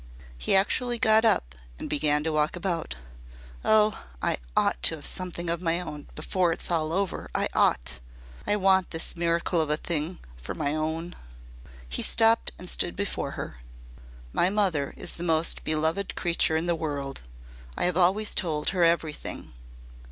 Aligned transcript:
He 0.35 0.55
actually 0.55 0.97
got 0.97 1.25
up 1.25 1.53
and 1.77 1.87
began 1.87 2.23
to 2.23 2.31
walk 2.31 2.55
about. 2.55 2.95
"Oh, 3.63 4.03
I 4.19 4.37
ought 4.57 4.81
to 4.81 4.95
have 4.95 5.05
something 5.05 5.47
of 5.47 5.61
my 5.61 5.79
own 5.79 6.07
before 6.15 6.51
it's 6.51 6.71
all 6.71 6.91
over 6.91 7.29
I 7.35 7.47
ought! 7.53 7.99
I 8.47 8.55
want 8.55 8.89
this 8.89 9.15
miracle 9.15 9.61
of 9.61 9.69
a 9.69 9.77
thing 9.77 10.17
for 10.37 10.55
my 10.55 10.73
own." 10.73 11.15
He 11.87 12.01
stopped 12.01 12.51
and 12.57 12.67
stood 12.67 12.95
before 12.95 13.33
her. 13.37 13.57
"My 14.33 14.49
mother 14.49 14.95
is 14.97 15.17
the 15.17 15.23
most 15.23 15.63
beloved 15.63 16.15
creature 16.15 16.57
in 16.57 16.65
the 16.65 16.73
world. 16.73 17.21
I 17.77 17.85
have 17.85 17.95
always 17.95 18.33
told 18.33 18.69
her 18.69 18.83
everything. 18.83 19.53